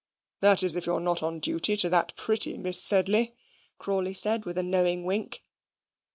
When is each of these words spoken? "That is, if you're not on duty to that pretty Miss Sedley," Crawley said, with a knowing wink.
"That 0.39 0.63
is, 0.63 0.75
if 0.75 0.87
you're 0.87 0.99
not 0.99 1.21
on 1.21 1.39
duty 1.39 1.77
to 1.77 1.87
that 1.89 2.15
pretty 2.15 2.57
Miss 2.57 2.81
Sedley," 2.81 3.35
Crawley 3.77 4.15
said, 4.15 4.45
with 4.45 4.57
a 4.57 4.63
knowing 4.63 5.03
wink. 5.03 5.43